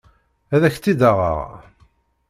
[0.55, 1.47] Ad ak-tt-id-aɣeɣ.